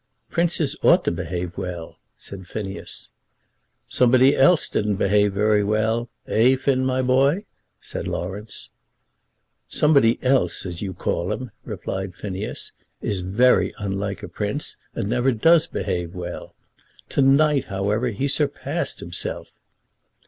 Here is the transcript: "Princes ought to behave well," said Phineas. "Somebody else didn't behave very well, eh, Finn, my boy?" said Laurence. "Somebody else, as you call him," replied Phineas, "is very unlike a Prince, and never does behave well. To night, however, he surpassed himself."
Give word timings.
"Princes 0.31 0.75
ought 0.81 1.03
to 1.03 1.11
behave 1.11 1.59
well," 1.59 1.99
said 2.17 2.47
Phineas. 2.47 3.09
"Somebody 3.87 4.35
else 4.35 4.67
didn't 4.67 4.95
behave 4.95 5.31
very 5.33 5.63
well, 5.63 6.09
eh, 6.27 6.55
Finn, 6.55 6.83
my 6.83 7.03
boy?" 7.03 7.45
said 7.79 8.07
Laurence. 8.07 8.69
"Somebody 9.67 10.17
else, 10.23 10.65
as 10.65 10.81
you 10.81 10.95
call 10.95 11.31
him," 11.31 11.51
replied 11.65 12.15
Phineas, 12.15 12.71
"is 13.03 13.19
very 13.19 13.75
unlike 13.77 14.23
a 14.23 14.27
Prince, 14.27 14.75
and 14.95 15.07
never 15.07 15.31
does 15.31 15.67
behave 15.67 16.15
well. 16.15 16.55
To 17.09 17.21
night, 17.21 17.65
however, 17.65 18.07
he 18.07 18.27
surpassed 18.27 19.01
himself." 19.01 19.49